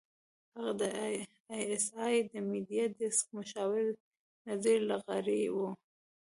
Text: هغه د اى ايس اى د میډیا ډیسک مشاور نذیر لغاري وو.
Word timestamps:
هغه 0.55 0.71
د 0.81 0.83
اى 1.01 1.13
ايس 1.53 1.85
اى 2.01 2.17
د 2.31 2.33
میډیا 2.49 2.85
ډیسک 2.97 3.25
مشاور 3.37 3.85
نذیر 4.49 4.79
لغاري 4.91 5.43
وو. 5.55 5.69